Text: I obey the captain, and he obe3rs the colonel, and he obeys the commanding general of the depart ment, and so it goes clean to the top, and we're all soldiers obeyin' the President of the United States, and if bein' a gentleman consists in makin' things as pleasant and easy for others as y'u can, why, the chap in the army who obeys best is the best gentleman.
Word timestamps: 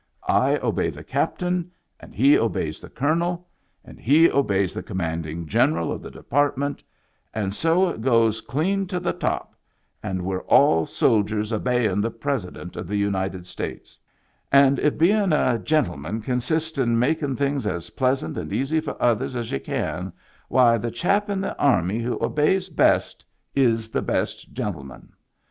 I 0.27 0.57
obey 0.63 0.89
the 0.89 1.03
captain, 1.03 1.69
and 1.99 2.15
he 2.15 2.33
obe3rs 2.35 2.81
the 2.81 2.89
colonel, 2.89 3.47
and 3.85 3.99
he 3.99 4.31
obeys 4.31 4.73
the 4.73 4.81
commanding 4.81 5.45
general 5.45 5.91
of 5.91 6.01
the 6.01 6.09
depart 6.09 6.57
ment, 6.57 6.83
and 7.35 7.53
so 7.53 7.87
it 7.89 8.01
goes 8.01 8.41
clean 8.41 8.87
to 8.87 8.99
the 8.99 9.13
top, 9.13 9.53
and 10.01 10.23
we're 10.23 10.41
all 10.45 10.87
soldiers 10.87 11.53
obeyin' 11.53 12.01
the 12.01 12.09
President 12.09 12.75
of 12.75 12.87
the 12.87 12.97
United 12.97 13.45
States, 13.45 13.95
and 14.51 14.79
if 14.79 14.97
bein' 14.97 15.33
a 15.33 15.59
gentleman 15.59 16.19
consists 16.19 16.79
in 16.79 16.97
makin' 16.97 17.35
things 17.35 17.67
as 17.67 17.91
pleasant 17.91 18.39
and 18.39 18.51
easy 18.51 18.79
for 18.79 18.99
others 18.99 19.35
as 19.35 19.51
y'u 19.51 19.59
can, 19.59 20.11
why, 20.49 20.79
the 20.79 20.89
chap 20.89 21.29
in 21.29 21.41
the 21.41 21.55
army 21.59 21.99
who 21.99 22.17
obeys 22.25 22.69
best 22.69 23.23
is 23.53 23.91
the 23.91 24.01
best 24.01 24.51
gentleman. 24.51 25.11